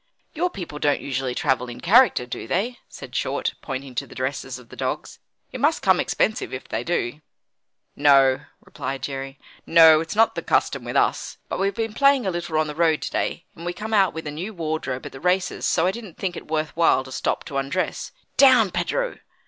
"Your 0.33 0.49
people 0.49 0.79
don't 0.79 0.99
usually 0.99 1.35
travel 1.35 1.69
in 1.69 1.79
character, 1.79 2.25
do 2.25 2.47
they?" 2.47 2.79
said 2.89 3.15
Short, 3.15 3.53
pointing 3.61 3.93
to 3.93 4.07
the 4.07 4.15
dresses 4.15 4.57
of 4.57 4.69
the 4.69 4.75
dogs. 4.75 5.19
"It 5.51 5.59
must 5.61 5.83
come 5.83 5.99
expensive, 5.99 6.55
if 6.55 6.67
they 6.67 6.83
do." 6.83 7.21
"No," 7.95 8.41
replied 8.65 9.03
Jerry, 9.03 9.37
"no, 9.67 9.99
it's 9.99 10.15
not 10.15 10.33
the 10.33 10.41
custom 10.41 10.83
with 10.83 10.95
us. 10.95 11.37
But 11.49 11.59
we've 11.59 11.75
been 11.75 11.93
playing 11.93 12.25
a 12.25 12.31
little 12.31 12.57
on 12.57 12.65
the 12.65 12.73
road 12.73 13.03
to 13.03 13.11
day, 13.11 13.45
and 13.55 13.63
we 13.63 13.73
come 13.73 13.93
out 13.93 14.11
with 14.11 14.25
a 14.25 14.31
new 14.31 14.55
wardrobe 14.55 15.05
at 15.05 15.11
the 15.11 15.19
races, 15.19 15.67
so 15.67 15.85
I 15.85 15.91
didn't 15.91 16.17
think 16.17 16.35
it 16.35 16.47
worth 16.47 16.75
while 16.75 17.03
to 17.03 17.11
stop 17.11 17.43
to 17.43 17.57
undress. 17.57 18.11
Down, 18.37 18.71
Pedro!" 18.71 19.19